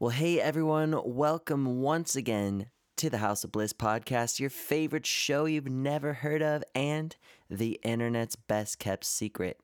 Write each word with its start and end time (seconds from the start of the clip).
Well, 0.00 0.10
hey 0.10 0.40
everyone, 0.40 0.94
welcome 1.04 1.80
once 1.80 2.14
again 2.14 2.66
to 2.98 3.10
the 3.10 3.18
House 3.18 3.42
of 3.42 3.50
Bliss 3.50 3.72
podcast, 3.72 4.38
your 4.38 4.48
favorite 4.48 5.04
show 5.04 5.46
you've 5.46 5.68
never 5.68 6.12
heard 6.12 6.40
of, 6.40 6.62
and 6.72 7.16
the 7.50 7.80
internet's 7.82 8.36
best 8.36 8.78
kept 8.78 9.04
secret. 9.04 9.58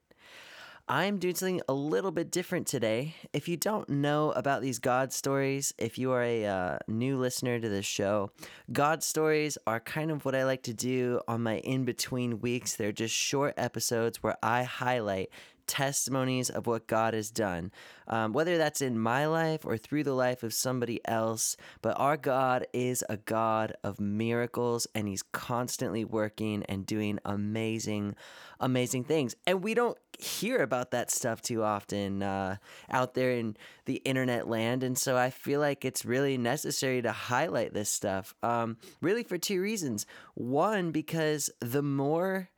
I'm 0.89 1.19
doing 1.19 1.37
something 1.37 1.62
a 1.69 1.73
little 1.73 2.11
bit 2.11 2.33
different 2.33 2.67
today. 2.67 3.15
If 3.33 3.47
you 3.47 3.57
don't 3.57 3.89
know 3.89 4.33
about 4.33 4.61
these 4.61 4.80
God 4.80 5.12
stories, 5.12 5.73
if 5.79 5.98
you 5.98 6.11
are 6.11 6.25
a 6.25 6.46
uh, 6.46 6.79
new 6.89 7.16
listener 7.16 7.61
to 7.61 7.69
this 7.69 7.87
show, 7.87 8.32
God 8.73 9.05
stories 9.05 9.57
are 9.69 9.79
kind 9.79 10.11
of 10.11 10.25
what 10.25 10.35
I 10.35 10.45
like 10.45 10.64
to 10.64 10.75
do 10.75 11.21
on 11.29 11.45
my 11.45 11.59
in 11.59 11.85
between 11.85 12.41
weeks. 12.41 12.75
They're 12.75 12.91
just 12.91 13.14
short 13.14 13.55
episodes 13.57 14.21
where 14.21 14.37
I 14.43 14.64
highlight 14.64 15.30
testimonies 15.67 16.51
of 16.51 16.67
what 16.67 16.87
God 16.87 17.15
has 17.15 17.30
done, 17.30 17.73
um, 18.09 18.33
whether 18.33 18.59
that's 18.59 18.83
in 18.83 18.99
my 18.99 19.27
life 19.27 19.65
or 19.65 19.77
through 19.77 20.05
the 20.05 20.15
life 20.15 20.43
of 20.43 20.55
somebody 20.55 21.01
else. 21.07 21.57
But 21.83 21.98
our 21.98 22.16
God 22.16 22.66
is 22.73 23.05
a 23.09 23.16
God 23.16 23.74
of 23.83 24.01
miracles, 24.01 24.87
and 24.95 25.09
He's 25.09 25.23
constantly 25.23 26.05
working 26.05 26.65
and 26.65 26.87
doing 26.87 27.19
amazing, 27.24 28.15
amazing 28.61 29.05
things. 29.05 29.35
And 29.47 29.62
we 29.62 29.74
don't 29.74 29.98
hear 30.19 30.59
about 30.62 30.91
that 30.93 31.11
stuff 31.11 31.43
too 31.43 31.62
often 31.62 32.23
uh, 32.23 32.57
out 32.91 33.15
there 33.15 33.33
in 33.33 33.57
the 33.85 33.96
internet 33.96 34.49
land. 34.49 34.83
And 34.83 34.96
so 34.96 35.16
I 35.16 35.30
feel 35.30 35.60
like 35.60 35.85
it's 35.85 36.05
really 36.05 36.38
necessary 36.38 37.02
to 37.02 37.12
highlight 37.12 37.74
this 37.74 37.91
stuff, 37.91 38.35
um, 38.43 38.77
really 39.01 39.23
for 39.23 39.38
two 39.38 39.60
reasons. 39.60 40.07
One, 40.35 40.91
because 40.93 41.51
the 41.60 41.83
more 41.83 42.51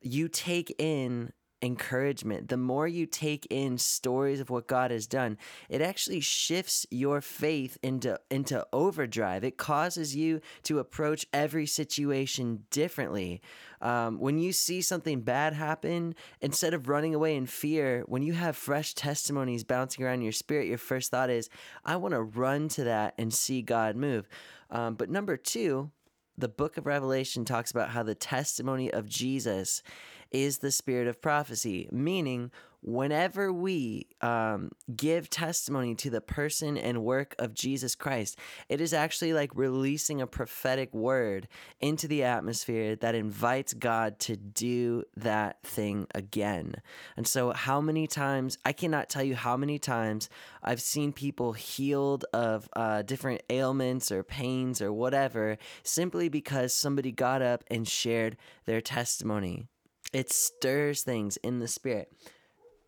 you 0.00 0.28
take 0.28 0.74
in 0.78 1.32
encouragement, 1.62 2.48
the 2.48 2.56
more 2.56 2.86
you 2.86 3.06
take 3.06 3.46
in 3.50 3.78
stories 3.78 4.40
of 4.40 4.50
what 4.50 4.68
God 4.68 4.90
has 4.90 5.06
done, 5.06 5.38
it 5.68 5.80
actually 5.80 6.20
shifts 6.20 6.86
your 6.90 7.20
faith 7.20 7.78
into 7.82 8.18
into 8.30 8.66
overdrive. 8.72 9.44
It 9.44 9.56
causes 9.56 10.14
you 10.14 10.40
to 10.64 10.78
approach 10.78 11.26
every 11.32 11.66
situation 11.66 12.64
differently. 12.70 13.40
Um, 13.80 14.18
when 14.18 14.38
you 14.38 14.52
see 14.52 14.82
something 14.82 15.20
bad 15.20 15.52
happen, 15.52 16.14
instead 16.40 16.74
of 16.74 16.88
running 16.88 17.14
away 17.14 17.36
in 17.36 17.46
fear, 17.46 18.04
when 18.06 18.22
you 18.22 18.32
have 18.34 18.56
fresh 18.56 18.94
testimonies 18.94 19.64
bouncing 19.64 20.04
around 20.04 20.22
your 20.22 20.32
spirit, 20.32 20.68
your 20.68 20.78
first 20.78 21.10
thought 21.10 21.30
is, 21.30 21.48
"I 21.84 21.96
want 21.96 22.12
to 22.12 22.22
run 22.22 22.68
to 22.70 22.84
that 22.84 23.14
and 23.18 23.32
see 23.32 23.62
God 23.62 23.96
move." 23.96 24.28
Um, 24.70 24.94
but 24.94 25.10
number 25.10 25.36
two, 25.36 25.90
the 26.36 26.48
book 26.48 26.76
of 26.76 26.86
Revelation 26.86 27.44
talks 27.44 27.72
about 27.72 27.90
how 27.90 28.04
the 28.04 28.14
testimony 28.14 28.92
of 28.92 29.08
Jesus 29.08 29.82
is 30.30 30.58
the 30.58 30.70
spirit 30.70 31.08
of 31.08 31.20
prophecy, 31.20 31.88
meaning 31.90 32.50
whenever 32.80 33.52
we 33.52 34.06
um, 34.20 34.70
give 34.94 35.28
testimony 35.28 35.94
to 35.96 36.10
the 36.10 36.20
person 36.20 36.76
and 36.78 37.02
work 37.02 37.34
of 37.38 37.54
Jesus 37.54 37.94
Christ, 37.94 38.38
it 38.68 38.80
is 38.80 38.92
actually 38.92 39.32
like 39.32 39.50
releasing 39.54 40.20
a 40.20 40.26
prophetic 40.26 40.94
word 40.94 41.48
into 41.80 42.06
the 42.06 42.22
atmosphere 42.22 42.94
that 42.96 43.14
invites 43.14 43.74
God 43.74 44.18
to 44.20 44.36
do 44.36 45.02
that 45.16 45.62
thing 45.62 46.06
again. 46.14 46.76
And 47.16 47.26
so, 47.26 47.52
how 47.52 47.80
many 47.80 48.06
times, 48.06 48.58
I 48.64 48.72
cannot 48.72 49.08
tell 49.08 49.24
you 49.24 49.34
how 49.34 49.56
many 49.56 49.78
times 49.78 50.28
I've 50.62 50.80
seen 50.80 51.12
people 51.12 51.52
healed 51.52 52.24
of 52.32 52.68
uh, 52.74 53.02
different 53.02 53.42
ailments 53.50 54.12
or 54.12 54.22
pains 54.22 54.80
or 54.80 54.92
whatever 54.92 55.58
simply 55.82 56.28
because 56.28 56.74
somebody 56.74 57.12
got 57.12 57.42
up 57.42 57.64
and 57.70 57.88
shared 57.88 58.36
their 58.66 58.80
testimony. 58.80 59.66
It 60.12 60.32
stirs 60.32 61.02
things 61.02 61.36
in 61.38 61.58
the 61.58 61.68
spirit. 61.68 62.12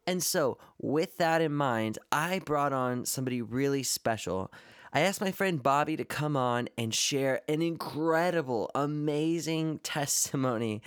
And 0.06 0.22
so, 0.22 0.58
with 0.78 1.18
that 1.18 1.42
in 1.42 1.52
mind, 1.52 1.98
I 2.10 2.40
brought 2.40 2.72
on 2.72 3.04
somebody 3.04 3.42
really 3.42 3.82
special. 3.82 4.52
I 4.92 5.00
asked 5.00 5.20
my 5.20 5.30
friend 5.30 5.62
Bobby 5.62 5.96
to 5.96 6.04
come 6.04 6.36
on 6.36 6.68
and 6.76 6.92
share 6.92 7.42
an 7.48 7.62
incredible, 7.62 8.70
amazing 8.74 9.78
testimony 9.82 10.82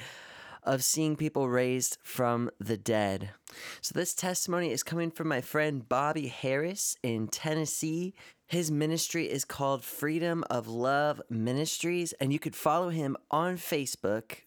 of 0.63 0.83
seeing 0.83 1.15
people 1.15 1.49
raised 1.49 1.97
from 2.03 2.49
the 2.59 2.77
dead. 2.77 3.31
So, 3.81 3.93
this 3.93 4.13
testimony 4.13 4.71
is 4.71 4.83
coming 4.83 5.11
from 5.11 5.27
my 5.27 5.41
friend 5.41 5.87
Bobby 5.87 6.27
Harris 6.27 6.97
in 7.03 7.27
Tennessee. 7.27 8.13
His 8.47 8.71
ministry 8.71 9.29
is 9.29 9.45
called 9.45 9.83
Freedom 9.83 10.43
of 10.49 10.67
Love 10.67 11.21
Ministries, 11.29 12.13
and 12.13 12.33
you 12.33 12.39
could 12.39 12.55
follow 12.55 12.89
him 12.89 13.15
on 13.31 13.57
Facebook 13.57 14.39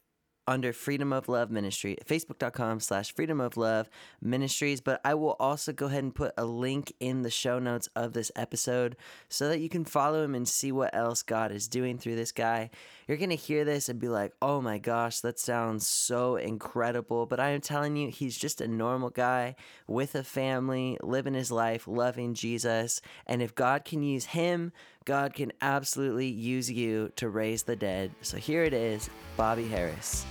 under 0.46 0.72
Freedom 0.72 1.12
of 1.12 1.28
Love 1.28 1.50
Ministry, 1.50 1.96
facebook.com 2.06 2.80
slash 2.80 3.14
Freedom 3.14 3.40
of 3.40 3.56
Love 3.56 3.88
Ministries. 4.20 4.80
But 4.80 5.00
I 5.04 5.14
will 5.14 5.36
also 5.40 5.72
go 5.72 5.86
ahead 5.86 6.04
and 6.04 6.14
put 6.14 6.32
a 6.36 6.44
link 6.44 6.92
in 7.00 7.22
the 7.22 7.30
show 7.30 7.58
notes 7.58 7.88
of 7.96 8.12
this 8.12 8.30
episode 8.36 8.96
so 9.28 9.48
that 9.48 9.60
you 9.60 9.68
can 9.68 9.84
follow 9.84 10.22
him 10.22 10.34
and 10.34 10.48
see 10.48 10.72
what 10.72 10.94
else 10.94 11.22
God 11.22 11.52
is 11.52 11.68
doing 11.68 11.98
through 11.98 12.16
this 12.16 12.32
guy. 12.32 12.70
You're 13.08 13.16
going 13.16 13.30
to 13.30 13.36
hear 13.36 13.64
this 13.64 13.88
and 13.88 14.00
be 14.00 14.08
like, 14.08 14.32
oh 14.40 14.60
my 14.60 14.78
gosh, 14.78 15.20
that 15.20 15.38
sounds 15.38 15.86
so 15.86 16.36
incredible. 16.36 17.26
But 17.26 17.40
I 17.40 17.50
am 17.50 17.60
telling 17.60 17.96
you, 17.96 18.10
he's 18.10 18.36
just 18.36 18.60
a 18.60 18.68
normal 18.68 19.10
guy 19.10 19.56
with 19.86 20.14
a 20.14 20.24
family, 20.24 20.98
living 21.02 21.34
his 21.34 21.50
life, 21.50 21.86
loving 21.86 22.34
Jesus. 22.34 23.00
And 23.26 23.42
if 23.42 23.54
God 23.54 23.84
can 23.84 24.02
use 24.02 24.26
him, 24.26 24.72
God 25.06 25.34
can 25.34 25.52
absolutely 25.62 26.26
use 26.26 26.68
you 26.68 27.12
to 27.14 27.28
raise 27.28 27.62
the 27.62 27.76
dead. 27.76 28.10
So 28.22 28.38
here 28.38 28.64
it 28.64 28.72
is 28.72 29.08
Bobby 29.36 29.68
Harris. 29.68 30.26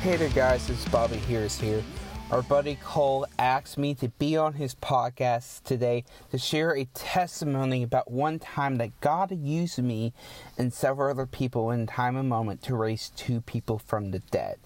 Hey 0.00 0.16
there, 0.16 0.28
guys, 0.28 0.70
it's 0.70 0.84
Bobby 0.84 1.16
Harris 1.16 1.60
here. 1.60 1.82
Our 2.30 2.42
buddy 2.42 2.76
Cole 2.84 3.26
asked 3.38 3.78
me 3.78 3.94
to 3.94 4.08
be 4.10 4.36
on 4.36 4.52
his 4.52 4.74
podcast 4.74 5.62
today 5.62 6.04
to 6.30 6.36
share 6.36 6.76
a 6.76 6.84
testimony 6.92 7.82
about 7.82 8.10
one 8.10 8.38
time 8.38 8.76
that 8.76 9.00
God 9.00 9.30
used 9.30 9.82
me 9.82 10.12
and 10.58 10.70
several 10.70 11.10
other 11.10 11.24
people 11.24 11.70
in 11.70 11.86
time 11.86 12.18
and 12.18 12.28
moment 12.28 12.62
to 12.64 12.76
raise 12.76 13.12
two 13.16 13.40
people 13.40 13.78
from 13.78 14.10
the 14.10 14.18
dead. 14.18 14.58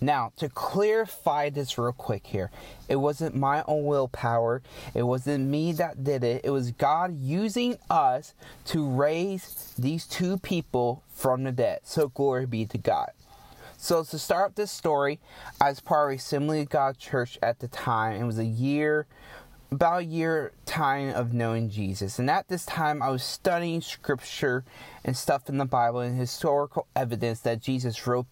Now, 0.00 0.32
to 0.36 0.48
clarify 0.48 1.50
this 1.50 1.76
real 1.76 1.92
quick 1.92 2.26
here, 2.26 2.50
it 2.88 2.96
wasn't 2.96 3.36
my 3.36 3.64
own 3.68 3.84
willpower, 3.84 4.62
it 4.94 5.02
wasn't 5.02 5.46
me 5.46 5.72
that 5.72 6.02
did 6.02 6.24
it, 6.24 6.40
it 6.42 6.50
was 6.50 6.70
God 6.70 7.20
using 7.20 7.76
us 7.90 8.32
to 8.64 8.88
raise 8.88 9.74
these 9.78 10.06
two 10.06 10.38
people 10.38 11.02
from 11.10 11.44
the 11.44 11.52
dead. 11.52 11.80
So, 11.84 12.08
glory 12.08 12.46
be 12.46 12.64
to 12.64 12.78
God. 12.78 13.10
So 13.82 14.04
to 14.04 14.18
start 14.18 14.56
this 14.56 14.70
story, 14.70 15.20
I 15.58 15.70
was 15.70 15.80
part 15.80 16.12
of 16.12 16.18
Assembly 16.18 16.60
of 16.60 16.68
God 16.68 16.98
Church 16.98 17.38
at 17.42 17.60
the 17.60 17.68
time. 17.68 18.20
It 18.20 18.26
was 18.26 18.38
a 18.38 18.44
year, 18.44 19.06
about 19.72 20.02
a 20.02 20.04
year 20.04 20.52
time 20.66 21.14
of 21.14 21.32
knowing 21.32 21.70
Jesus. 21.70 22.18
And 22.18 22.28
at 22.28 22.46
this 22.48 22.66
time, 22.66 23.02
I 23.02 23.08
was 23.08 23.22
studying 23.22 23.80
scripture 23.80 24.64
and 25.02 25.16
stuff 25.16 25.48
in 25.48 25.56
the 25.56 25.64
Bible 25.64 26.00
and 26.00 26.18
historical 26.18 26.88
evidence 26.94 27.40
that 27.40 27.62
Jesus 27.62 28.06
rose 28.06 28.26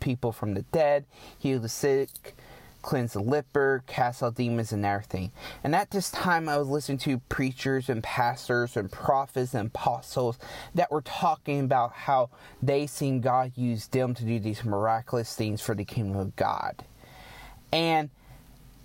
people 0.00 0.32
from 0.32 0.54
the 0.54 0.62
dead, 0.72 1.04
healed 1.38 1.62
the 1.62 1.68
sick, 1.68 2.34
cleanse 2.82 3.12
the 3.12 3.20
leper, 3.20 3.82
cast 3.86 4.22
out 4.22 4.36
demons, 4.36 4.72
and 4.72 4.84
everything. 4.84 5.32
And 5.64 5.74
at 5.74 5.90
this 5.90 6.10
time, 6.10 6.48
I 6.48 6.58
was 6.58 6.68
listening 6.68 6.98
to 6.98 7.18
preachers 7.28 7.88
and 7.88 8.02
pastors 8.02 8.76
and 8.76 8.90
prophets 8.90 9.54
and 9.54 9.68
apostles 9.68 10.38
that 10.74 10.90
were 10.90 11.02
talking 11.02 11.60
about 11.60 11.92
how 11.92 12.30
they 12.62 12.86
seen 12.86 13.20
God 13.20 13.52
use 13.56 13.86
them 13.88 14.14
to 14.14 14.24
do 14.24 14.38
these 14.38 14.64
miraculous 14.64 15.34
things 15.34 15.60
for 15.60 15.74
the 15.74 15.84
kingdom 15.84 16.16
of 16.16 16.36
God. 16.36 16.84
And 17.72 18.10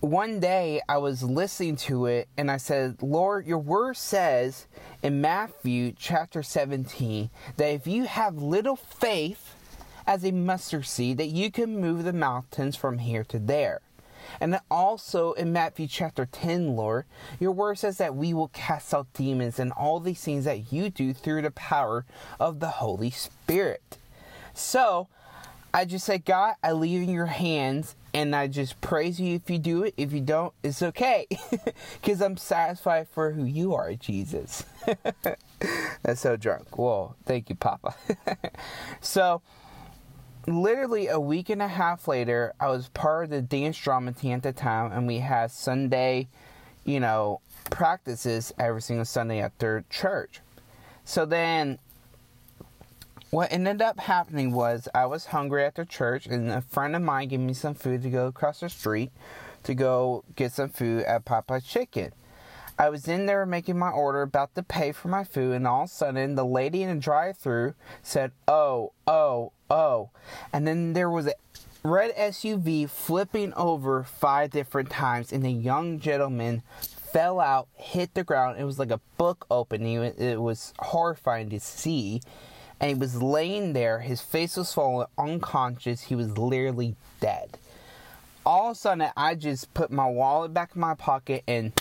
one 0.01 0.41
day 0.41 0.81
I 0.89 0.97
was 0.97 1.23
listening 1.23 1.77
to 1.77 2.07
it 2.07 2.27
and 2.37 2.51
I 2.51 2.57
said, 2.57 3.01
Lord, 3.01 3.45
your 3.45 3.59
word 3.59 3.95
says 3.95 4.67
in 5.01 5.21
Matthew 5.21 5.93
chapter 5.97 6.43
17 6.43 7.29
that 7.55 7.67
if 7.67 7.87
you 7.87 8.03
have 8.03 8.35
little 8.35 8.75
faith, 8.75 9.55
as 10.05 10.23
a 10.23 10.31
mustard 10.31 10.85
seed 10.85 11.17
that 11.17 11.27
you 11.27 11.51
can 11.51 11.79
move 11.79 12.03
the 12.03 12.13
mountains 12.13 12.75
from 12.75 12.99
here 12.99 13.23
to 13.23 13.39
there. 13.39 13.79
And 14.39 14.59
also 14.69 15.33
in 15.33 15.53
Matthew 15.53 15.87
chapter 15.87 16.25
10, 16.25 16.75
Lord, 16.75 17.05
your 17.39 17.51
word 17.51 17.79
says 17.79 17.97
that 17.97 18.15
we 18.15 18.33
will 18.33 18.49
cast 18.49 18.93
out 18.93 19.11
demons 19.13 19.59
and 19.59 19.71
all 19.71 19.99
these 19.99 20.21
things 20.21 20.45
that 20.45 20.71
you 20.71 20.89
do 20.89 21.13
through 21.13 21.41
the 21.41 21.51
power 21.51 22.05
of 22.39 22.59
the 22.59 22.67
Holy 22.67 23.11
Spirit. 23.11 23.97
So, 24.53 25.07
I 25.73 25.85
just 25.85 26.05
say, 26.05 26.19
God, 26.19 26.55
I 26.63 26.73
leave 26.73 27.01
in 27.01 27.09
your 27.09 27.25
hands 27.25 27.95
and 28.13 28.35
I 28.35 28.47
just 28.47 28.79
praise 28.79 29.19
you 29.19 29.35
if 29.35 29.49
you 29.49 29.57
do 29.57 29.83
it. 29.83 29.95
If 29.97 30.13
you 30.13 30.21
don't, 30.21 30.53
it's 30.61 30.83
okay. 30.83 31.27
Because 32.01 32.21
I'm 32.21 32.37
satisfied 32.37 33.07
for 33.07 33.31
who 33.31 33.45
you 33.45 33.73
are, 33.73 33.93
Jesus. 33.93 34.65
That's 36.03 36.21
so 36.21 36.35
drunk. 36.35 36.77
Whoa, 36.77 37.15
thank 37.25 37.49
you, 37.49 37.55
Papa. 37.55 37.95
so, 39.01 39.41
literally 40.47 41.07
a 41.07 41.19
week 41.19 41.49
and 41.49 41.61
a 41.61 41.67
half 41.67 42.07
later, 42.07 42.53
I 42.59 42.67
was 42.69 42.89
part 42.89 43.25
of 43.25 43.29
the 43.29 43.41
dance 43.41 43.77
drama 43.77 44.13
team 44.13 44.33
at 44.33 44.43
the 44.43 44.53
time, 44.53 44.91
and 44.91 45.07
we 45.07 45.19
had 45.19 45.51
Sunday, 45.51 46.27
you 46.83 46.99
know, 46.99 47.41
practices 47.69 48.53
every 48.59 48.81
single 48.81 49.05
Sunday 49.05 49.39
at 49.39 49.57
their 49.59 49.85
church. 49.89 50.41
So 51.05 51.25
then 51.25 51.79
what 53.29 53.51
ended 53.51 53.81
up 53.81 53.99
happening 53.99 54.51
was 54.51 54.87
I 54.93 55.05
was 55.05 55.25
hungry 55.25 55.65
at 55.65 55.75
the 55.75 55.85
church, 55.85 56.27
and 56.27 56.49
a 56.51 56.61
friend 56.61 56.95
of 56.95 57.01
mine 57.01 57.29
gave 57.29 57.39
me 57.39 57.53
some 57.53 57.73
food 57.73 58.03
to 58.03 58.09
go 58.09 58.27
across 58.27 58.59
the 58.59 58.69
street 58.69 59.11
to 59.63 59.73
go 59.73 60.23
get 60.35 60.51
some 60.51 60.69
food 60.69 61.03
at 61.03 61.25
Popeye's 61.25 61.65
Chicken. 61.65 62.11
I 62.77 62.89
was 62.89 63.07
in 63.07 63.25
there 63.25 63.45
making 63.45 63.77
my 63.77 63.89
order, 63.89 64.21
about 64.21 64.55
to 64.55 64.63
pay 64.63 64.91
for 64.91 65.07
my 65.07 65.23
food, 65.23 65.53
and 65.53 65.67
all 65.67 65.83
of 65.83 65.89
a 65.89 65.91
sudden 65.91 66.35
the 66.35 66.45
lady 66.45 66.81
in 66.81 66.89
the 66.89 67.01
drive 67.01 67.37
through 67.37 67.75
said, 68.01 68.31
Oh, 68.47 68.93
oh, 69.05 69.51
oh. 69.69 70.09
And 70.51 70.67
then 70.67 70.93
there 70.93 71.09
was 71.09 71.27
a 71.27 71.33
red 71.83 72.15
SUV 72.15 72.89
flipping 72.89 73.53
over 73.53 74.03
five 74.03 74.51
different 74.51 74.89
times, 74.89 75.31
and 75.31 75.45
a 75.45 75.51
young 75.51 75.99
gentleman 75.99 76.63
fell 77.13 77.39
out, 77.39 77.67
hit 77.75 78.15
the 78.15 78.23
ground. 78.23 78.59
It 78.59 78.63
was 78.63 78.79
like 78.79 78.89
a 78.89 78.99
book 79.17 79.45
opening. 79.51 80.01
It 80.01 80.41
was 80.41 80.73
horrifying 80.79 81.51
to 81.51 81.59
see. 81.59 82.21
And 82.79 82.89
he 82.89 82.95
was 82.95 83.21
laying 83.21 83.73
there, 83.73 83.99
his 83.99 84.19
face 84.19 84.57
was 84.57 84.73
fallen, 84.73 85.07
unconscious. 85.17 86.01
He 86.01 86.15
was 86.15 86.37
literally 86.37 86.95
dead. 87.21 87.57
All 88.45 88.71
of 88.71 88.75
a 88.75 88.79
sudden, 88.79 89.07
I 89.15 89.35
just 89.35 89.73
put 89.73 89.89
my 89.89 90.09
wallet 90.09 90.53
back 90.53 90.71
in 90.75 90.81
my 90.81 90.95
pocket 90.95 91.43
and 91.47 91.71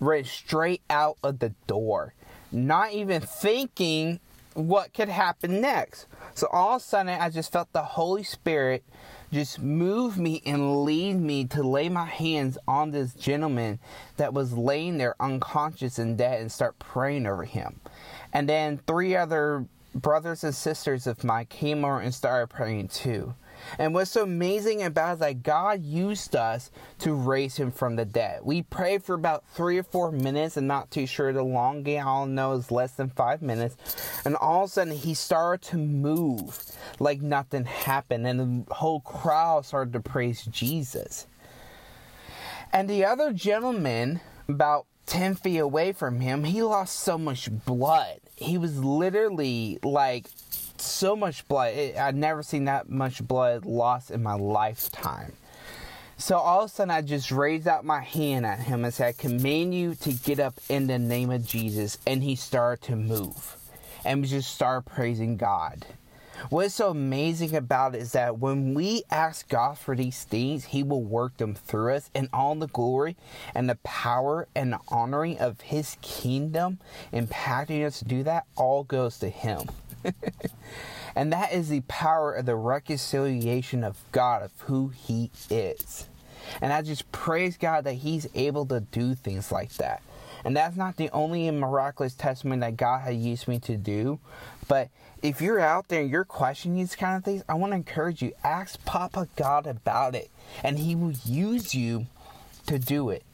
ran 0.00 0.24
straight 0.24 0.82
out 0.90 1.16
of 1.22 1.38
the 1.38 1.50
door, 1.66 2.14
not 2.52 2.92
even 2.92 3.20
thinking 3.20 4.20
what 4.54 4.94
could 4.94 5.08
happen 5.08 5.60
next. 5.60 6.06
So 6.34 6.48
all 6.52 6.76
of 6.76 6.82
a 6.82 6.84
sudden, 6.84 7.20
I 7.20 7.30
just 7.30 7.52
felt 7.52 7.72
the 7.72 7.82
Holy 7.82 8.22
Spirit 8.22 8.84
just 9.32 9.60
move 9.60 10.18
me 10.18 10.42
and 10.46 10.84
lead 10.84 11.14
me 11.14 11.44
to 11.46 11.62
lay 11.62 11.88
my 11.88 12.06
hands 12.06 12.56
on 12.66 12.90
this 12.90 13.12
gentleman 13.12 13.78
that 14.16 14.32
was 14.32 14.52
laying 14.52 14.98
there 14.98 15.14
unconscious 15.20 15.98
and 15.98 16.16
dead 16.16 16.40
and 16.40 16.50
start 16.50 16.78
praying 16.78 17.26
over 17.26 17.44
him. 17.44 17.80
And 18.32 18.48
then 18.48 18.78
three 18.86 19.16
other 19.16 19.66
brothers 19.94 20.44
and 20.44 20.54
sisters 20.54 21.06
of 21.06 21.24
mine 21.24 21.46
came 21.46 21.84
over 21.84 22.00
and 22.00 22.14
started 22.14 22.48
praying 22.48 22.88
too. 22.88 23.34
And 23.78 23.94
what's 23.94 24.10
so 24.10 24.22
amazing 24.22 24.82
about 24.82 25.10
it 25.10 25.12
is 25.14 25.18
that 25.20 25.42
God 25.42 25.82
used 25.82 26.36
us 26.36 26.70
to 27.00 27.14
raise 27.14 27.56
him 27.56 27.70
from 27.70 27.96
the 27.96 28.04
dead. 28.04 28.40
We 28.42 28.62
prayed 28.62 29.02
for 29.02 29.14
about 29.14 29.44
three 29.54 29.78
or 29.78 29.82
four 29.82 30.12
minutes, 30.12 30.56
and 30.56 30.68
not 30.68 30.90
too 30.90 31.06
sure 31.06 31.32
the 31.32 31.42
long 31.42 31.82
game, 31.82 32.06
all 32.06 32.24
I 32.24 32.26
know 32.26 32.52
is 32.52 32.70
less 32.70 32.92
than 32.92 33.10
five 33.10 33.42
minutes. 33.42 33.76
And 34.24 34.36
all 34.36 34.64
of 34.64 34.70
a 34.70 34.72
sudden, 34.72 34.94
he 34.94 35.14
started 35.14 35.66
to 35.70 35.76
move 35.76 36.58
like 36.98 37.20
nothing 37.20 37.64
happened, 37.64 38.26
and 38.26 38.66
the 38.66 38.74
whole 38.74 39.00
crowd 39.00 39.64
started 39.66 39.92
to 39.92 40.00
praise 40.00 40.42
Jesus. 40.44 41.26
And 42.72 42.88
the 42.88 43.04
other 43.04 43.32
gentleman, 43.32 44.20
about 44.48 44.86
10 45.06 45.36
feet 45.36 45.58
away 45.58 45.92
from 45.92 46.20
him, 46.20 46.44
he 46.44 46.62
lost 46.62 47.00
so 47.00 47.16
much 47.16 47.48
blood. 47.64 48.20
He 48.34 48.58
was 48.58 48.78
literally 48.82 49.78
like 49.82 50.26
so 50.86 51.16
much 51.16 51.46
blood. 51.48 51.74
It, 51.74 51.96
I've 51.96 52.14
never 52.14 52.42
seen 52.42 52.64
that 52.64 52.88
much 52.88 53.26
blood 53.26 53.64
lost 53.64 54.10
in 54.10 54.22
my 54.22 54.34
lifetime. 54.34 55.32
So 56.18 56.38
all 56.38 56.64
of 56.64 56.70
a 56.70 56.72
sudden, 56.72 56.90
I 56.90 57.02
just 57.02 57.30
raised 57.30 57.68
out 57.68 57.84
my 57.84 58.00
hand 58.00 58.46
at 58.46 58.60
him 58.60 58.84
and 58.84 58.94
said, 58.94 59.08
I 59.08 59.12
command 59.12 59.74
you 59.74 59.94
to 59.96 60.12
get 60.12 60.40
up 60.40 60.54
in 60.68 60.86
the 60.86 60.98
name 60.98 61.30
of 61.30 61.46
Jesus. 61.46 61.98
And 62.06 62.22
he 62.22 62.36
started 62.36 62.84
to 62.86 62.96
move. 62.96 63.56
And 64.04 64.22
we 64.22 64.28
just 64.28 64.54
started 64.54 64.90
praising 64.90 65.36
God. 65.36 65.84
What's 66.50 66.74
so 66.74 66.90
amazing 66.90 67.56
about 67.56 67.94
it 67.94 68.02
is 68.02 68.12
that 68.12 68.38
when 68.38 68.74
we 68.74 69.02
ask 69.10 69.48
God 69.48 69.78
for 69.78 69.96
these 69.96 70.22
things, 70.24 70.66
He 70.66 70.82
will 70.82 71.02
work 71.02 71.38
them 71.38 71.54
through 71.54 71.94
us, 71.94 72.10
and 72.14 72.28
all 72.32 72.54
the 72.54 72.68
glory 72.68 73.16
and 73.54 73.68
the 73.68 73.76
power 73.76 74.46
and 74.54 74.72
the 74.72 74.80
honoring 74.88 75.38
of 75.38 75.62
His 75.62 75.96
kingdom 76.02 76.78
impacting 77.12 77.84
us 77.84 78.00
to 78.00 78.04
do 78.04 78.22
that 78.24 78.44
all 78.54 78.84
goes 78.84 79.18
to 79.20 79.28
Him. 79.28 79.68
and 81.16 81.32
that 81.32 81.52
is 81.52 81.68
the 81.68 81.80
power 81.82 82.32
of 82.32 82.46
the 82.46 82.56
reconciliation 82.56 83.84
of 83.84 83.98
God, 84.12 84.42
of 84.42 84.52
who 84.62 84.88
He 84.88 85.30
is. 85.50 86.08
And 86.60 86.72
I 86.72 86.82
just 86.82 87.10
praise 87.12 87.56
God 87.56 87.84
that 87.84 87.94
He's 87.94 88.28
able 88.34 88.66
to 88.66 88.80
do 88.80 89.14
things 89.14 89.50
like 89.50 89.72
that. 89.74 90.02
And 90.44 90.56
that's 90.56 90.76
not 90.76 90.96
the 90.96 91.10
only 91.10 91.50
miraculous 91.50 92.14
testimony 92.14 92.60
that 92.60 92.76
God 92.76 93.00
has 93.00 93.16
used 93.16 93.48
me 93.48 93.58
to 93.60 93.76
do. 93.76 94.20
But 94.68 94.90
if 95.22 95.40
you're 95.40 95.60
out 95.60 95.88
there 95.88 96.02
and 96.02 96.10
you're 96.10 96.24
questioning 96.24 96.78
these 96.78 96.94
kind 96.94 97.16
of 97.16 97.24
things, 97.24 97.42
I 97.48 97.54
want 97.54 97.72
to 97.72 97.76
encourage 97.76 98.22
you 98.22 98.32
ask 98.44 98.82
Papa 98.84 99.28
God 99.34 99.66
about 99.66 100.14
it, 100.14 100.30
and 100.62 100.78
He 100.78 100.94
will 100.94 101.14
use 101.24 101.74
you 101.74 102.06
to 102.66 102.78
do 102.78 103.10
it. 103.10 103.24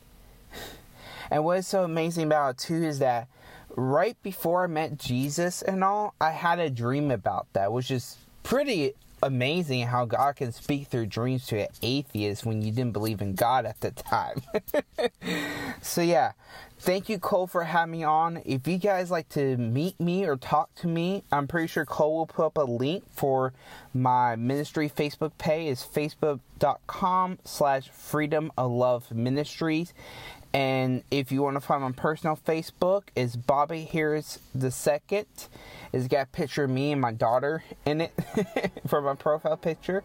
And 1.30 1.44
what's 1.44 1.68
so 1.68 1.84
amazing 1.84 2.24
about 2.24 2.50
it 2.50 2.58
too 2.58 2.82
is 2.82 2.98
that 2.98 3.26
right 3.76 4.16
before 4.22 4.64
I 4.64 4.66
met 4.66 4.98
Jesus 4.98 5.62
and 5.62 5.82
all, 5.84 6.14
I 6.20 6.30
had 6.30 6.58
a 6.58 6.70
dream 6.70 7.10
about 7.10 7.46
that, 7.52 7.72
which 7.72 7.90
is 7.90 8.16
pretty 8.42 8.94
amazing 9.22 9.86
how 9.86 10.04
God 10.04 10.36
can 10.36 10.52
speak 10.52 10.88
through 10.88 11.06
dreams 11.06 11.46
to 11.46 11.60
an 11.60 11.68
atheist 11.82 12.44
when 12.44 12.60
you 12.60 12.72
didn't 12.72 12.92
believe 12.92 13.22
in 13.22 13.34
God 13.34 13.64
at 13.64 13.80
the 13.80 13.92
time. 13.92 14.42
so, 15.82 16.02
yeah, 16.02 16.32
thank 16.80 17.08
you, 17.08 17.18
Cole, 17.18 17.46
for 17.46 17.64
having 17.64 17.92
me 17.92 18.02
on. 18.02 18.42
If 18.44 18.66
you 18.66 18.78
guys 18.78 19.10
like 19.10 19.28
to 19.30 19.56
meet 19.56 19.98
me 20.00 20.24
or 20.24 20.36
talk 20.36 20.74
to 20.76 20.88
me, 20.88 21.22
I'm 21.30 21.46
pretty 21.46 21.68
sure 21.68 21.86
Cole 21.86 22.16
will 22.16 22.26
put 22.26 22.46
up 22.46 22.58
a 22.58 22.62
link 22.62 23.04
for 23.12 23.52
my 23.94 24.34
ministry 24.34 24.90
Facebook 24.90 25.38
page. 25.38 25.70
is 25.70 25.82
facebook.com 25.82 27.38
slash 27.44 27.88
freedom 27.90 28.50
of 28.58 28.72
love 28.72 29.12
ministries. 29.12 29.94
And 30.54 31.02
if 31.10 31.32
you 31.32 31.42
want 31.42 31.56
to 31.56 31.60
find 31.60 31.82
my 31.82 31.92
personal 31.92 32.36
Facebook, 32.36 33.04
is 33.16 33.36
Bobby 33.36 33.84
Harris 33.84 34.38
the 34.54 34.70
second. 34.70 35.26
It's 35.92 36.08
got 36.08 36.24
a 36.24 36.26
picture 36.26 36.64
of 36.64 36.70
me 36.70 36.92
and 36.92 37.00
my 37.00 37.12
daughter 37.12 37.64
in 37.86 38.02
it 38.02 38.12
for 38.86 39.00
my 39.00 39.14
profile 39.14 39.56
picture. 39.56 40.04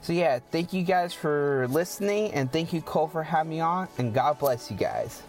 So 0.00 0.12
yeah, 0.12 0.38
thank 0.38 0.72
you 0.72 0.84
guys 0.84 1.12
for 1.12 1.66
listening, 1.70 2.32
and 2.32 2.52
thank 2.52 2.72
you 2.72 2.80
Cole 2.80 3.08
for 3.08 3.24
having 3.24 3.50
me 3.50 3.60
on, 3.60 3.88
and 3.98 4.14
God 4.14 4.38
bless 4.38 4.70
you 4.70 4.76
guys. 4.76 5.22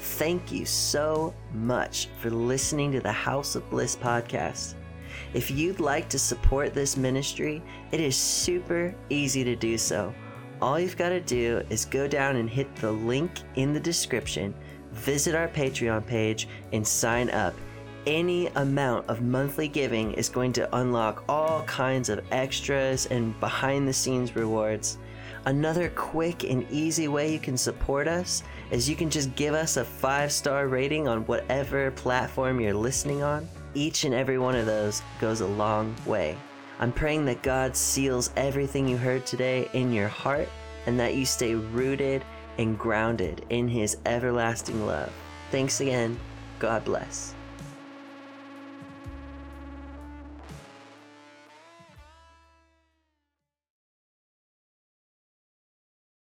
Thank 0.00 0.52
you 0.52 0.64
so 0.66 1.34
much 1.52 2.08
for 2.20 2.30
listening 2.30 2.92
to 2.92 3.00
the 3.00 3.12
House 3.12 3.54
of 3.54 3.68
Bliss 3.70 3.96
podcast. 3.96 4.74
If 5.34 5.50
you'd 5.50 5.80
like 5.80 6.08
to 6.10 6.18
support 6.18 6.74
this 6.74 6.96
ministry, 6.96 7.62
it 7.90 8.00
is 8.00 8.16
super 8.16 8.94
easy 9.10 9.44
to 9.44 9.56
do 9.56 9.76
so 9.76 10.14
all 10.60 10.80
you've 10.80 10.96
got 10.96 11.10
to 11.10 11.20
do 11.20 11.62
is 11.70 11.84
go 11.84 12.08
down 12.08 12.36
and 12.36 12.48
hit 12.48 12.74
the 12.76 12.90
link 12.90 13.30
in 13.56 13.72
the 13.72 13.80
description, 13.80 14.54
visit 14.92 15.34
our 15.34 15.48
Patreon 15.48 16.06
page, 16.06 16.48
and 16.72 16.86
sign 16.86 17.30
up. 17.30 17.54
Any 18.06 18.46
amount 18.48 19.08
of 19.08 19.20
monthly 19.20 19.68
giving 19.68 20.12
is 20.12 20.28
going 20.28 20.52
to 20.54 20.76
unlock 20.76 21.24
all 21.28 21.62
kinds 21.64 22.08
of 22.08 22.24
extras 22.30 23.06
and 23.06 23.38
behind 23.40 23.86
the 23.86 23.92
scenes 23.92 24.36
rewards. 24.36 24.98
Another 25.46 25.90
quick 25.90 26.44
and 26.44 26.66
easy 26.70 27.08
way 27.08 27.32
you 27.32 27.38
can 27.38 27.56
support 27.56 28.08
us 28.08 28.42
is 28.70 28.88
you 28.88 28.96
can 28.96 29.10
just 29.10 29.34
give 29.36 29.54
us 29.54 29.76
a 29.76 29.84
five 29.84 30.32
star 30.32 30.68
rating 30.68 31.06
on 31.06 31.26
whatever 31.26 31.90
platform 31.92 32.60
you're 32.60 32.74
listening 32.74 33.22
on. 33.22 33.48
Each 33.74 34.04
and 34.04 34.14
every 34.14 34.38
one 34.38 34.56
of 34.56 34.66
those 34.66 35.02
goes 35.20 35.40
a 35.42 35.46
long 35.46 35.94
way. 36.06 36.36
I'm 36.78 36.92
praying 36.92 37.24
that 37.26 37.42
God 37.42 37.76
seals 37.76 38.30
everything 38.36 38.88
you 38.88 38.96
heard 38.96 39.24
today 39.24 39.68
in 39.72 39.92
your 39.92 40.08
heart 40.08 40.48
and 40.86 40.98
that 41.00 41.14
you 41.14 41.24
stay 41.24 41.54
rooted 41.54 42.24
and 42.58 42.78
grounded 42.78 43.44
in 43.50 43.68
His 43.68 43.96
everlasting 44.06 44.86
love. 44.86 45.12
Thanks 45.50 45.80
again. 45.80 46.18
God 46.58 46.84
bless. 46.84 47.35